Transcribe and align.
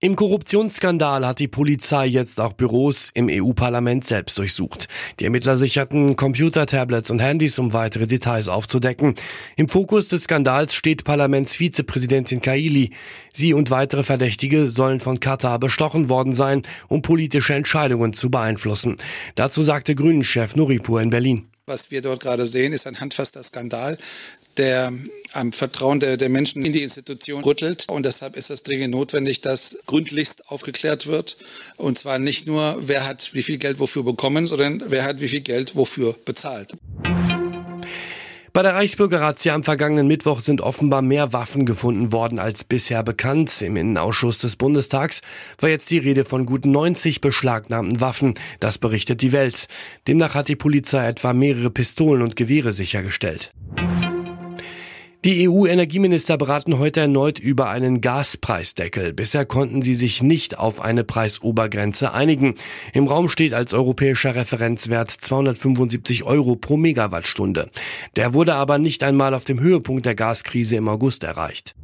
Im 0.00 0.14
Korruptionsskandal 0.14 1.26
hat 1.26 1.40
die 1.40 1.48
Polizei 1.48 2.06
jetzt 2.06 2.38
auch 2.38 2.52
Büros 2.52 3.10
im 3.14 3.28
EU-Parlament 3.28 4.04
selbst 4.04 4.38
durchsucht. 4.38 4.86
Die 5.18 5.24
Ermittler 5.24 5.56
sicherten 5.56 6.14
Computer, 6.14 6.66
Tablets 6.66 7.10
und 7.10 7.18
Handys, 7.18 7.58
um 7.58 7.72
weitere 7.72 8.06
Details 8.06 8.46
aufzudecken. 8.46 9.16
Im 9.56 9.68
Fokus 9.68 10.06
des 10.06 10.22
Skandals 10.22 10.74
steht 10.74 11.02
Parlamentsvizepräsidentin 11.02 12.40
Kaili. 12.40 12.92
Sie 13.32 13.52
und 13.54 13.72
weitere 13.72 14.04
Verdächtige 14.04 14.68
sollen 14.68 15.00
von 15.00 15.18
Katar 15.18 15.58
bestochen 15.58 16.08
worden 16.08 16.32
sein, 16.32 16.62
um 16.86 17.02
politische 17.02 17.54
Entscheidungen 17.54 18.12
zu 18.12 18.30
beeinflussen. 18.30 18.98
Dazu 19.34 19.62
sagte 19.62 19.96
Grünen-Chef 19.96 20.54
Nuripur 20.54 21.02
in 21.02 21.10
Berlin. 21.10 21.48
Was 21.66 21.90
wir 21.90 22.02
dort 22.02 22.22
gerade 22.22 22.46
sehen, 22.46 22.72
ist 22.72 22.86
ein 22.86 23.00
handfester 23.00 23.42
Skandal, 23.42 23.98
der 24.58 24.92
am 25.32 25.52
Vertrauen 25.52 26.00
der, 26.00 26.16
der, 26.16 26.28
Menschen 26.28 26.64
in 26.64 26.72
die 26.72 26.82
Institution 26.82 27.42
rüttelt. 27.42 27.86
Und 27.88 28.04
deshalb 28.06 28.36
ist 28.36 28.50
es 28.50 28.62
dringend 28.62 28.92
notwendig, 28.92 29.40
dass 29.40 29.78
gründlichst 29.86 30.48
aufgeklärt 30.48 31.06
wird. 31.06 31.36
Und 31.76 31.98
zwar 31.98 32.18
nicht 32.18 32.46
nur, 32.46 32.76
wer 32.80 33.06
hat 33.06 33.30
wie 33.34 33.42
viel 33.42 33.58
Geld 33.58 33.78
wofür 33.78 34.04
bekommen, 34.04 34.46
sondern 34.46 34.82
wer 34.88 35.04
hat 35.04 35.20
wie 35.20 35.28
viel 35.28 35.40
Geld 35.40 35.76
wofür 35.76 36.14
bezahlt. 36.24 36.74
Bei 38.58 38.62
der 38.62 38.74
Reichsbürgerrazzia 38.74 39.54
am 39.54 39.62
vergangenen 39.62 40.08
Mittwoch 40.08 40.40
sind 40.40 40.62
offenbar 40.62 41.00
mehr 41.00 41.32
Waffen 41.32 41.64
gefunden 41.64 42.10
worden 42.10 42.40
als 42.40 42.64
bisher 42.64 43.04
bekannt. 43.04 43.62
Im 43.62 43.76
Innenausschuss 43.76 44.38
des 44.38 44.56
Bundestags 44.56 45.20
war 45.60 45.68
jetzt 45.68 45.88
die 45.92 45.98
Rede 45.98 46.24
von 46.24 46.44
gut 46.44 46.66
90 46.66 47.20
beschlagnahmten 47.20 48.00
Waffen. 48.00 48.34
Das 48.58 48.78
berichtet 48.78 49.22
die 49.22 49.30
Welt. 49.30 49.68
Demnach 50.08 50.34
hat 50.34 50.48
die 50.48 50.56
Polizei 50.56 51.06
etwa 51.06 51.34
mehrere 51.34 51.70
Pistolen 51.70 52.20
und 52.20 52.34
Gewehre 52.34 52.72
sichergestellt. 52.72 53.52
Die 55.28 55.46
EU-Energieminister 55.46 56.38
beraten 56.38 56.78
heute 56.78 57.00
erneut 57.00 57.38
über 57.38 57.68
einen 57.68 58.00
Gaspreisdeckel. 58.00 59.12
Bisher 59.12 59.44
konnten 59.44 59.82
sie 59.82 59.94
sich 59.94 60.22
nicht 60.22 60.56
auf 60.56 60.80
eine 60.80 61.04
Preisobergrenze 61.04 62.14
einigen. 62.14 62.54
Im 62.94 63.06
Raum 63.06 63.28
steht 63.28 63.52
als 63.52 63.74
europäischer 63.74 64.34
Referenzwert 64.34 65.10
275 65.10 66.24
Euro 66.24 66.56
pro 66.56 66.78
Megawattstunde. 66.78 67.68
Der 68.16 68.32
wurde 68.32 68.54
aber 68.54 68.78
nicht 68.78 69.02
einmal 69.02 69.34
auf 69.34 69.44
dem 69.44 69.60
Höhepunkt 69.60 70.06
der 70.06 70.14
Gaskrise 70.14 70.76
im 70.76 70.88
August 70.88 71.24
erreicht. 71.24 71.74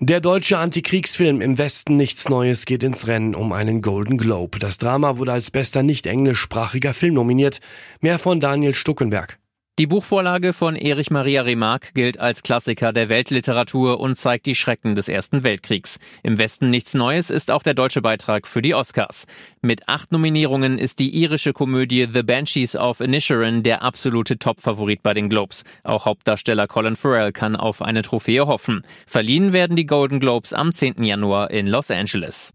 Der 0.00 0.20
deutsche 0.22 0.56
Antikriegsfilm 0.56 1.42
Im 1.42 1.58
Westen 1.58 1.96
nichts 1.96 2.30
Neues 2.30 2.64
geht 2.64 2.84
ins 2.84 3.06
Rennen 3.06 3.34
um 3.34 3.52
einen 3.52 3.82
Golden 3.82 4.16
Globe. 4.16 4.58
Das 4.58 4.78
Drama 4.78 5.18
wurde 5.18 5.32
als 5.32 5.50
bester 5.50 5.82
nicht 5.82 6.06
englischsprachiger 6.06 6.94
Film 6.94 7.12
nominiert. 7.12 7.60
Mehr 8.00 8.18
von 8.18 8.40
Daniel 8.40 8.72
Stuckenberg. 8.72 9.37
Die 9.78 9.86
Buchvorlage 9.86 10.54
von 10.54 10.74
Erich 10.74 11.12
Maria 11.12 11.42
Remarque 11.42 11.92
gilt 11.94 12.18
als 12.18 12.42
Klassiker 12.42 12.92
der 12.92 13.08
Weltliteratur 13.08 14.00
und 14.00 14.16
zeigt 14.16 14.46
die 14.46 14.56
Schrecken 14.56 14.96
des 14.96 15.08
Ersten 15.08 15.44
Weltkriegs. 15.44 16.00
Im 16.24 16.36
Westen 16.36 16.68
nichts 16.68 16.94
Neues 16.94 17.30
ist 17.30 17.52
auch 17.52 17.62
der 17.62 17.74
deutsche 17.74 18.02
Beitrag 18.02 18.48
für 18.48 18.60
die 18.60 18.74
Oscars. 18.74 19.28
Mit 19.62 19.88
acht 19.88 20.10
Nominierungen 20.10 20.78
ist 20.78 20.98
die 20.98 21.10
irische 21.10 21.52
Komödie 21.52 22.08
The 22.12 22.24
Banshees 22.24 22.74
of 22.74 22.98
Inisherin 22.98 23.62
der 23.62 23.82
absolute 23.82 24.36
Topfavorit 24.36 25.04
bei 25.04 25.14
den 25.14 25.28
Globes. 25.28 25.62
Auch 25.84 26.06
Hauptdarsteller 26.06 26.66
Colin 26.66 26.96
Farrell 26.96 27.30
kann 27.30 27.54
auf 27.54 27.80
eine 27.80 28.02
Trophäe 28.02 28.48
hoffen. 28.48 28.82
Verliehen 29.06 29.52
werden 29.52 29.76
die 29.76 29.86
Golden 29.86 30.18
Globes 30.18 30.52
am 30.52 30.72
10. 30.72 31.04
Januar 31.04 31.52
in 31.52 31.68
Los 31.68 31.92
Angeles. 31.92 32.52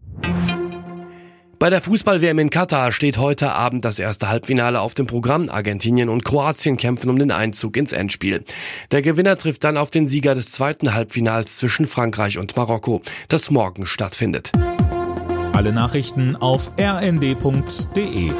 Bei 1.64 1.70
der 1.70 1.80
Fußball-WM 1.80 2.38
in 2.40 2.50
Katar 2.50 2.92
steht 2.92 3.16
heute 3.16 3.52
Abend 3.52 3.86
das 3.86 3.98
erste 3.98 4.28
Halbfinale 4.28 4.82
auf 4.82 4.92
dem 4.92 5.06
Programm. 5.06 5.48
Argentinien 5.48 6.10
und 6.10 6.22
Kroatien 6.22 6.76
kämpfen 6.76 7.08
um 7.08 7.18
den 7.18 7.30
Einzug 7.30 7.78
ins 7.78 7.92
Endspiel. 7.92 8.44
Der 8.90 9.00
Gewinner 9.00 9.38
trifft 9.38 9.64
dann 9.64 9.78
auf 9.78 9.90
den 9.90 10.06
Sieger 10.06 10.34
des 10.34 10.50
zweiten 10.50 10.92
Halbfinals 10.92 11.56
zwischen 11.56 11.86
Frankreich 11.86 12.36
und 12.36 12.54
Marokko, 12.54 13.00
das 13.28 13.50
morgen 13.50 13.86
stattfindet. 13.86 14.52
Alle 15.54 15.72
Nachrichten 15.72 16.36
auf 16.36 16.70
rnd.de 16.78 18.30